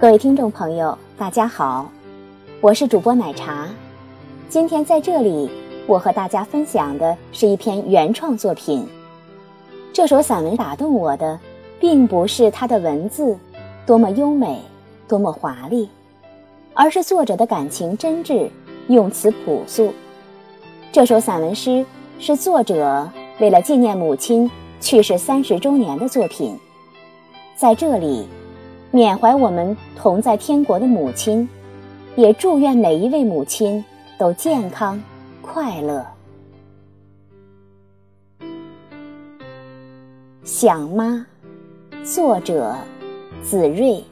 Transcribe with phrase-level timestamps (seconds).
[0.00, 1.86] 各位听众朋友，大家好，
[2.62, 3.68] 我是主播奶茶。
[4.48, 5.50] 今天在这里，
[5.86, 8.88] 我和大家分享的是一篇原创作品。
[9.92, 11.38] 这首散文打动我的，
[11.78, 13.38] 并不是它的文字
[13.84, 14.62] 多么优美、
[15.06, 15.86] 多么华丽，
[16.72, 18.48] 而是作者的感情真挚，
[18.88, 19.92] 用词朴素。
[20.90, 21.84] 这首散文诗
[22.18, 23.06] 是作者
[23.38, 26.58] 为了纪念母亲去世三十周年的作品，
[27.54, 28.26] 在这里。
[28.92, 31.48] 缅怀我们同在天国的母亲，
[32.16, 33.84] 也祝愿每一位母亲
[34.18, 35.00] 都健康
[35.40, 36.04] 快乐。
[40.42, 41.24] 想妈，
[42.02, 42.74] 作者
[43.44, 44.02] 子睿。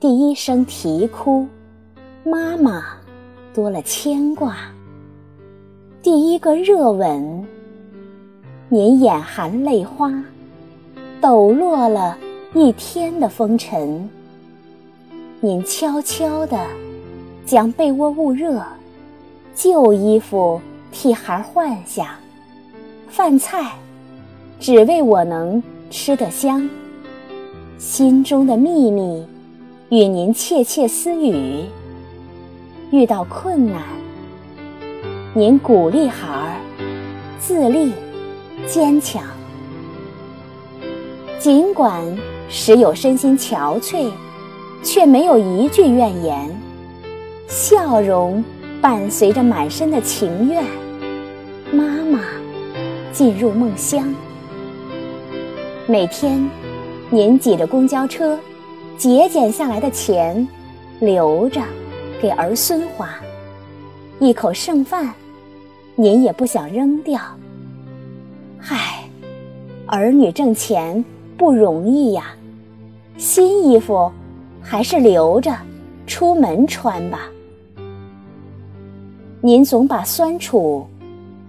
[0.00, 1.46] 第一声啼哭，
[2.24, 2.82] 妈妈
[3.54, 4.52] 多了牵挂；
[6.02, 7.46] 第一个热吻，
[8.68, 10.12] 您眼含泪花。
[11.24, 12.18] 抖落了
[12.52, 14.10] 一天的风尘，
[15.40, 16.66] 您悄悄地
[17.46, 18.62] 将被窝捂热，
[19.54, 20.60] 旧衣服
[20.92, 22.18] 替孩换下，
[23.08, 23.72] 饭菜
[24.60, 26.68] 只为我能吃得香。
[27.78, 29.26] 心中的秘密
[29.88, 31.64] 与您窃窃私语，
[32.90, 33.82] 遇到困难，
[35.32, 36.60] 您鼓励孩儿
[37.40, 37.94] 自立
[38.66, 39.24] 坚强。
[41.44, 42.02] 尽管
[42.48, 44.10] 时有身心憔悴，
[44.82, 46.50] 却没有一句怨言，
[47.48, 48.42] 笑容
[48.80, 50.64] 伴随着满身的情愿。
[51.70, 52.20] 妈妈
[53.12, 54.14] 进入梦乡，
[55.86, 56.48] 每天
[57.10, 58.40] 您挤着公交车，
[58.96, 60.48] 节俭下来的钱
[60.98, 61.60] 留着
[62.22, 63.10] 给儿孙花，
[64.18, 65.12] 一口剩饭
[65.94, 67.20] 您也不想扔掉。
[68.66, 69.06] 唉，
[69.84, 71.04] 儿女挣钱。
[71.36, 72.34] 不容易呀，
[73.16, 74.10] 新衣服
[74.60, 75.56] 还是留着
[76.06, 77.28] 出门穿吧。
[79.40, 80.86] 您总把酸楚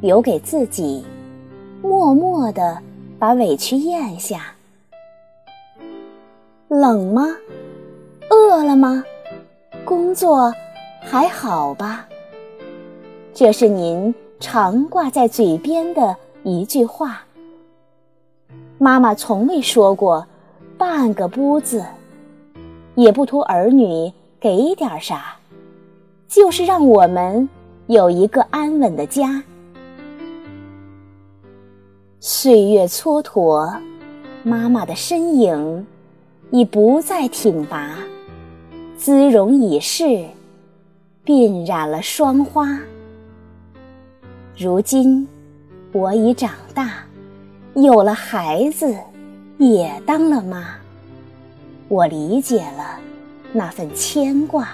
[0.00, 1.04] 留给自己，
[1.82, 2.78] 默默的
[3.18, 4.54] 把委屈咽下。
[6.68, 7.26] 冷吗？
[8.30, 9.04] 饿了吗？
[9.84, 10.52] 工作
[11.00, 12.06] 还好吧？
[13.34, 16.14] 这是您常挂在嘴边的
[16.44, 17.22] 一句话。
[18.82, 20.26] 妈妈从未说过
[20.78, 21.84] 半个不字，
[22.94, 24.10] 也不图儿女
[24.40, 25.36] 给点啥，
[26.26, 27.46] 就是让我们
[27.88, 29.42] 有一个安稳的家。
[32.20, 33.78] 岁月蹉跎，
[34.42, 35.86] 妈妈的身影
[36.50, 37.98] 已不再挺拔，
[38.96, 40.24] 姿容已逝，
[41.26, 42.80] 鬓染了霜花。
[44.56, 45.28] 如今
[45.92, 47.04] 我已长大。
[47.74, 48.94] 有了孩子，
[49.58, 50.74] 也当了妈，
[51.88, 52.98] 我理解了
[53.52, 54.68] 那份牵挂。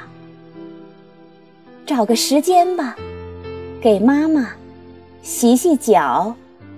[1.84, 2.96] 找个时间吧，
[3.82, 4.48] 给妈妈
[5.22, 6.34] 洗洗脚、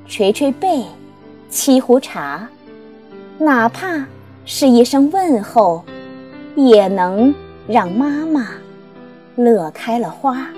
[0.07, 0.85] 捶捶背、
[1.51, 2.49] 沏壶茶，
[3.39, 4.05] 哪怕
[4.45, 5.85] 是一声问候，
[6.57, 7.33] 也能
[7.69, 8.49] 让妈妈
[9.37, 10.49] 乐开了花。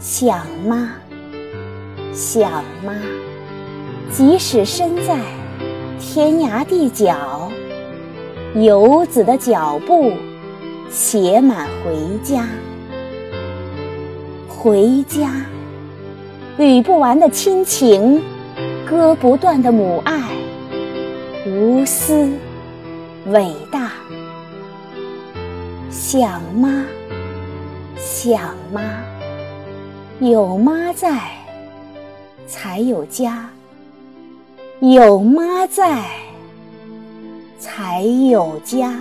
[0.00, 0.92] 想妈，
[2.14, 2.50] 想
[2.82, 2.94] 妈。
[4.10, 5.18] 即使身在
[5.98, 7.50] 天涯地角，
[8.54, 10.12] 游子的脚步
[10.90, 12.46] 写满回家。
[14.48, 15.30] 回家，
[16.58, 18.22] 捋不完的亲情，
[18.88, 20.22] 割不断的母爱，
[21.46, 22.30] 无私
[23.26, 23.90] 伟大。
[25.90, 26.86] 想妈，
[27.98, 28.80] 想妈，
[30.20, 31.20] 有妈在，
[32.46, 33.50] 才有家。
[34.80, 36.04] 有妈在，
[37.58, 38.92] 才有家。